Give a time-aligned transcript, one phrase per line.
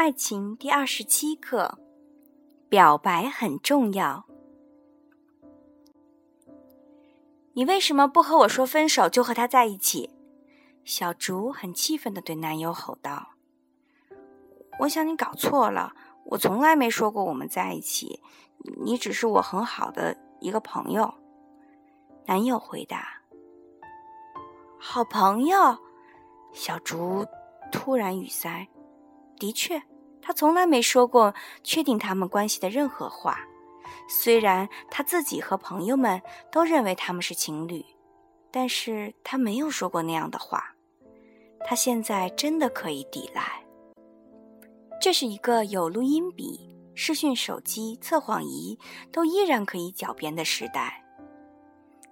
[0.00, 1.78] 爱情第二十七课：
[2.70, 4.24] 表白很重要。
[7.52, 10.08] 你为什么不和我说分手就和他在一起？
[10.86, 13.32] 小竹很气愤的对男友吼道
[14.80, 15.94] ：“我想你搞错了，
[16.24, 18.22] 我从来没说过我们在一起，
[18.82, 21.12] 你只是我很好的一个朋友。”
[22.24, 23.20] 男友回答
[24.80, 25.76] ：“好朋友。”
[26.54, 27.26] 小竹
[27.70, 28.66] 突然语塞。
[29.40, 29.82] 的确，
[30.22, 33.40] 他从来没说过确定他们关系的任何话。
[34.08, 36.20] 虽然他自己和朋友们
[36.52, 37.84] 都认为他们是情侣，
[38.50, 40.76] 但是他没有说过那样的话。
[41.66, 43.42] 他现在真的可以抵赖。
[45.00, 48.78] 这是一个有录音笔、视讯手机、测谎仪
[49.10, 51.02] 都依然可以狡辩的时代。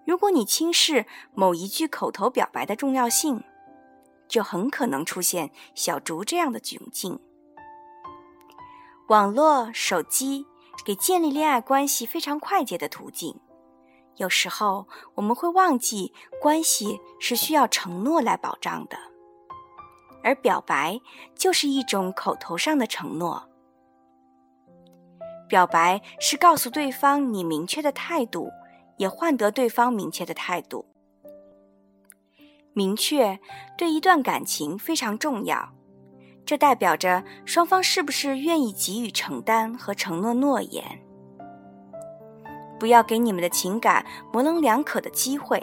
[0.07, 1.05] 如果你轻视
[1.35, 3.43] 某一句口头表白的重要性，
[4.29, 7.19] 就很可能出现小竹这样的窘境。
[9.09, 10.47] 网络、手机
[10.85, 13.41] 给建立恋爱关系非常快捷的途径，
[14.17, 18.99] 有时候我们会忘记关系是需要承诺来保障的，
[20.23, 21.01] 而表白
[21.35, 23.49] 就是一种口头上的承诺。
[25.49, 28.51] 表白是告诉对方你明确的态度，
[28.99, 30.85] 也换得对方明确的态度。
[32.73, 33.39] 明确
[33.77, 35.73] 对一段感情非常重要，
[36.47, 40.85] 这代表着双方是不是愿意给予承担和承诺诺言。
[42.79, 45.61] 不要给你们的情感模棱两可的机会，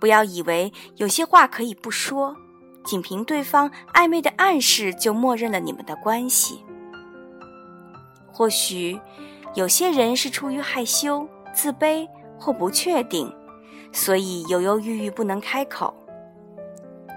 [0.00, 2.36] 不要以为有些话可以不说，
[2.84, 6.64] 仅凭对方暧昧的暗示就默认了你们的关系。
[8.32, 8.98] 或许
[9.54, 12.08] 有些人是出于害羞、自卑
[12.40, 13.32] 或不确定，
[13.92, 15.94] 所以犹犹豫豫不能开口。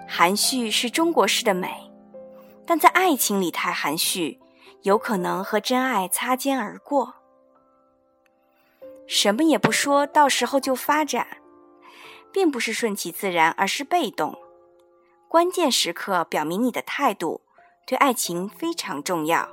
[0.08, 1.92] 含蓄是中国式的美，
[2.66, 4.40] 但在爱情里太含蓄，
[4.84, 7.16] 有可能和真爱擦肩而过。
[9.08, 11.28] 什么也不说，到时候就发展，
[12.32, 14.38] 并不是顺其自然，而是被动。
[15.28, 17.42] 关键时刻表明你的态度，
[17.86, 19.50] 对爱情非常重要。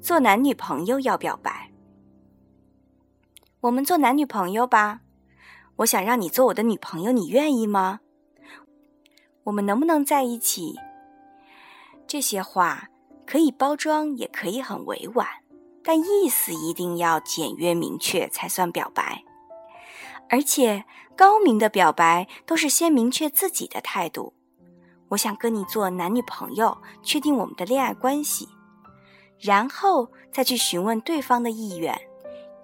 [0.00, 1.70] 做男女朋友要表白，
[3.60, 5.00] 我们做男女朋友吧。
[5.76, 8.00] 我想让你做我的女朋友，你愿意吗？
[9.44, 10.76] 我们能不能在一起？
[12.06, 12.88] 这些话
[13.26, 15.26] 可以包装，也可以很委婉，
[15.82, 19.24] 但意思一定要简约明确才算表白。
[20.30, 20.84] 而且
[21.16, 24.32] 高明的表白都是先明确自己的态度。
[25.08, 28.48] 我想跟你做男女朋友，确定我们的恋爱关系，
[29.38, 31.94] 然后再去询问对方的意愿。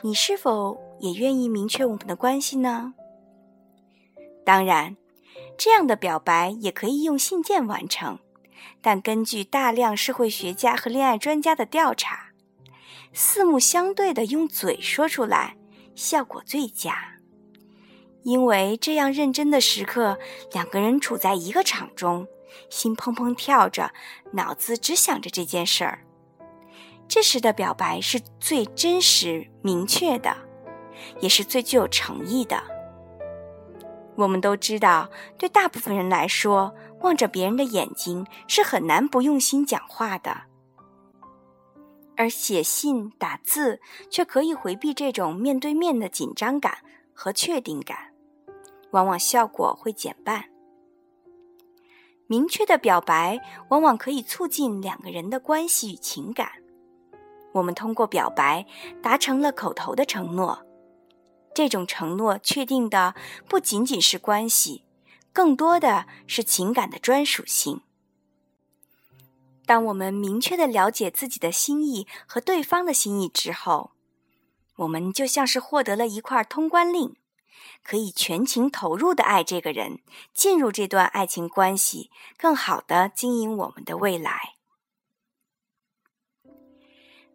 [0.02, 2.94] 你是否也愿意明确我们的关系呢？
[4.44, 4.96] 当然，
[5.58, 8.18] 这样的表白也可以用信件完成，
[8.80, 12.30] 但根据大量社会学家和恋爱专家的调查，
[13.12, 15.56] 四目相对的用嘴说出来
[15.94, 17.16] 效果最佳，
[18.22, 20.18] 因为这样认真的时刻，
[20.52, 22.26] 两个人处在一个场中，
[22.68, 23.92] 心砰砰跳着，
[24.32, 26.04] 脑子只想着这件事儿，
[27.06, 30.36] 这时的表白是最真实、明确的，
[31.20, 32.62] 也是最具有诚意的。
[34.16, 40.42] 我们都知道，对大部分人来说，望着别人的眼睛是很难不用心讲话的。
[42.16, 43.80] 而写信打字
[44.10, 46.78] 却可以回避这种面对面的紧张感
[47.14, 47.96] 和确定感，
[48.90, 50.44] 往往效果会减半。
[52.26, 53.40] 明确的表白
[53.70, 56.50] 往往可以促进两个人的关系与情感。
[57.52, 58.66] 我们通过表白
[59.02, 60.56] 达成了口头的承诺。
[61.52, 63.14] 这种承诺确定的
[63.48, 64.84] 不仅仅是关系，
[65.32, 67.82] 更多的是情感的专属性。
[69.66, 73.90] 当我们明确的了解自己的心意和对方的心意之后，
[74.76, 77.16] 我们就像是获得了一块通关令，
[77.82, 80.00] 可以全情投入的爱这个人，
[80.32, 84.54] 进入这段爱情关系，更好的经营我们的未来。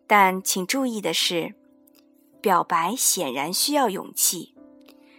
[0.07, 1.56] 但请注意的是。
[2.45, 4.53] 表白显然需要勇气，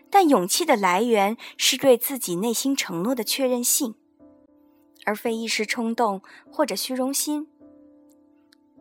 [0.09, 3.97] 但勇气的来源是对自己内心承诺的确认性，
[5.05, 7.49] 而非一时冲动或者虚荣心。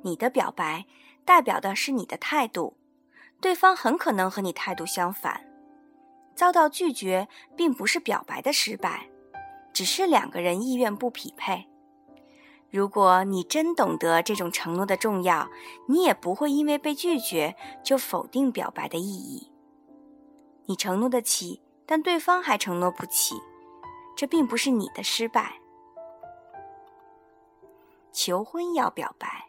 [0.03, 0.85] 你的表白
[1.25, 2.77] 代表的是你的态度，
[3.41, 5.43] 对方很可能和你态度相反。
[6.35, 7.27] 遭到拒绝
[7.57, 9.09] 并不是表白的失败，
[9.73, 11.67] 只是两个人意愿不匹配。
[12.75, 15.47] 如果你真懂得这种承诺的重要，
[15.87, 19.49] 你也不会因为被拒绝就否定表白的意义。
[20.65, 23.35] 你承诺得起，但对方还承诺不起，
[24.13, 25.53] 这并不是你的失败。
[28.11, 29.47] 求婚要表白。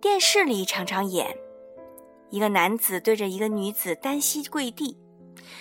[0.00, 1.38] 电视里常常演，
[2.30, 4.98] 一个男子对着一个女子单膝跪地，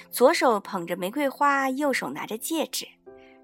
[0.10, 2.88] 左手捧着玫瑰花，右手拿着戒指，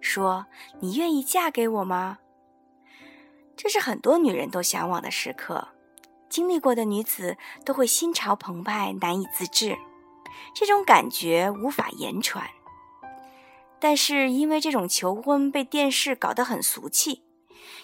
[0.01, 0.47] 说
[0.81, 2.17] ：“你愿意嫁给我吗？”
[3.55, 5.67] 这是很多女人都向往的时刻，
[6.29, 9.77] 经历过的女子都会心潮澎湃，难以自制。
[10.55, 12.49] 这种感觉无法言传。
[13.79, 17.23] 但是因为这种求婚被电视搞得很俗气，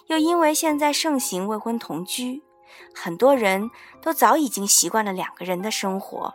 [0.07, 2.41] 又因为现在盛行未婚同居，
[2.95, 3.69] 很多人
[4.01, 6.33] 都早已经习惯了两个人的生活，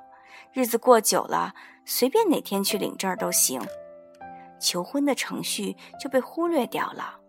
[0.53, 1.55] 日子过久了，
[1.85, 3.61] 随便哪天去领证都行，
[4.61, 7.21] 求婚的程序就被忽略掉了。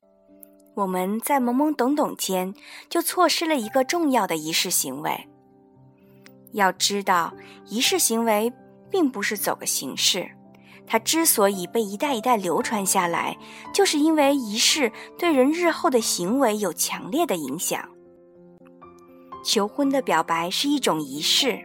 [0.75, 2.53] 我们在懵懵懂懂间，
[2.89, 5.27] 就错失了一个重要的仪式行为。
[6.51, 7.33] 要知道，
[7.67, 8.51] 仪式行为
[8.89, 10.29] 并不是走个形式。
[10.87, 13.35] 它之所以被一代一代流传下来，
[13.73, 17.83] 就是因为仪式对人日后的行为有强烈的影响。
[19.43, 21.59] 求婚的表白是一种仪式，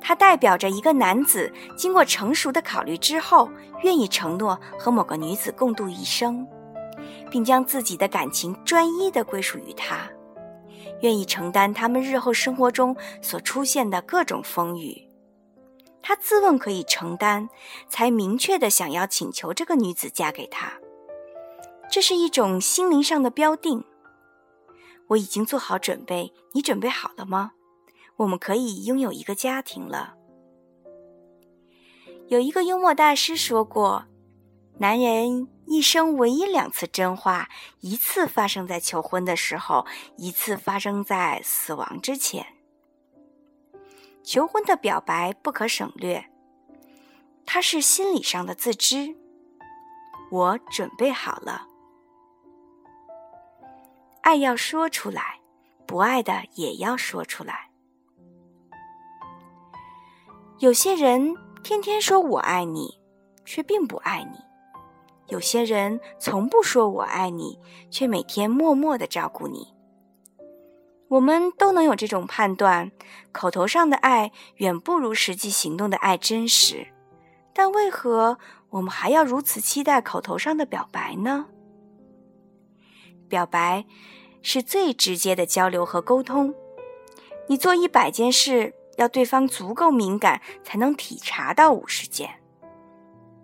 [0.00, 3.48] 它代表着一个男子经过成熟的考虑之后，
[3.82, 6.46] 愿意承诺和某个女子共度一生，
[7.30, 10.10] 并将自己的感情专一的归属于他，
[11.00, 15.02] 愿意承担他们日后生活中所出现的各种风雨。
[16.02, 17.48] 他自问可以承担，
[17.88, 20.72] 才明确的想要请求这个女子嫁给他。
[21.90, 23.84] 这是一种心灵上的标定。
[25.08, 27.52] 我已经做好准备，你准备好了吗？
[28.16, 30.14] 我们可以拥有一个家庭了。
[32.28, 34.04] 有一个幽默大师说过
[34.78, 37.48] ：“男人一生唯一两次真话，
[37.80, 39.86] 一次发生在求婚的时候，
[40.16, 42.46] 一次发生在死亡之前。”
[44.22, 46.30] 求婚的表白不可省略，
[47.44, 49.16] 它是心理上的自知。
[50.32, 51.68] 我准备好了，
[54.22, 55.40] 爱要说出来，
[55.86, 57.70] 不爱的也要说出来。
[60.58, 63.00] 有些人天天说我爱你，
[63.44, 64.38] 却并不爱你；
[65.28, 67.58] 有些人从不说我爱你，
[67.90, 69.74] 却每天默默的照顾你。
[71.08, 72.90] 我们都能有这种判断：
[73.32, 76.88] 口头上的爱远不如实际行动的爱真实。
[77.52, 78.38] 但为何
[78.70, 81.46] 我们还要如此期待口头上的表白呢？
[83.28, 83.84] 表白
[84.42, 86.54] 是最直接的交流和沟通。
[87.48, 92.40] 你做一百件事，要对方足够敏感，才能体察到五十件。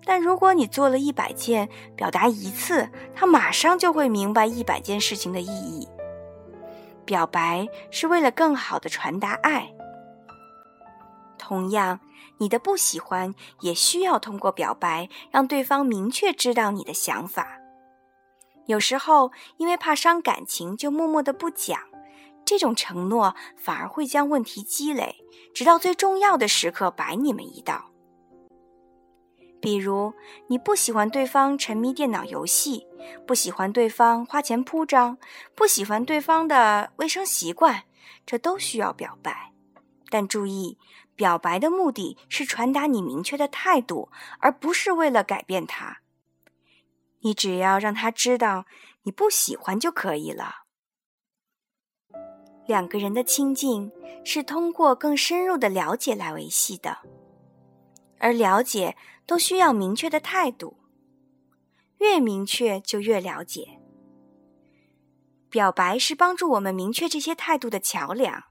[0.04, 5.88] 但如果你做了一百件，表达一次，他马上就会明白一百件事情的意义。
[7.04, 9.72] 表白是为了更好的传达爱。
[11.38, 12.00] 同样，
[12.38, 17.58] 你的不喜欢也需要通过表白让对方明确知道你的想法。
[18.66, 21.81] 有时候，因为怕伤感情，就默默的不讲。
[22.44, 25.16] 这种承诺反而会将问题积累，
[25.54, 27.92] 直到最重要的时刻摆你们一道。
[29.62, 30.12] 比如，
[30.49, 32.85] 你不喜欢对方沉迷电脑游戏，
[33.25, 35.17] 不喜欢对方花钱铺张，
[35.55, 37.85] 不喜欢对方的卫生习惯，
[38.26, 39.53] 这都需要表白。
[40.11, 40.79] 但注意，
[41.14, 44.11] 表白的目的是传达你明确的态度，
[44.41, 45.99] 而不是为了改变他。
[47.21, 48.66] 你只要让他知道
[49.04, 50.64] 你不喜欢就可以了。
[52.66, 53.92] 两个人的亲近
[54.25, 56.99] 是通过更深入的了解来维系的。
[58.19, 60.79] 而了解都需要明确的态度，
[61.99, 63.81] 越明确就越了解。
[65.49, 68.45] 表白是帮助我们明确这些态度的桥梁，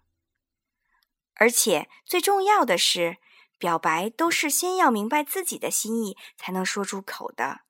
[1.36, 3.18] 而且最重要的是，
[3.58, 7.62] 表白都是先要明白自己的心意才能说出口的，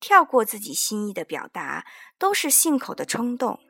[0.00, 1.86] 跳过自己心意的表达
[2.18, 3.60] 都是信口的冲动。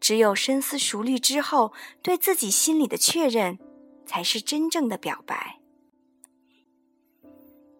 [0.00, 1.72] 只有深思熟虑之后，
[2.02, 3.58] 对自己心里的确认，
[4.06, 5.57] 才是真正的表白。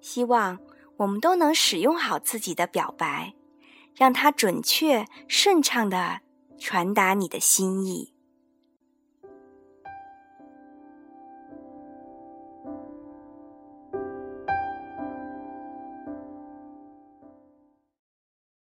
[0.09, 0.59] 希望
[0.97, 3.35] 我们都能使用好自己的表白，
[3.95, 6.21] 让它准确、顺畅的
[6.59, 8.15] 传达你的心意。